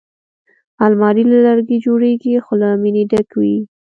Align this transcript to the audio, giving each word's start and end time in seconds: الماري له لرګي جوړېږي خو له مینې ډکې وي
الماري 0.85 1.23
له 1.31 1.37
لرګي 1.45 1.77
جوړېږي 1.85 2.33
خو 2.43 2.53
له 2.61 2.67
مینې 2.81 3.03
ډکې 3.11 3.37
وي 3.41 3.57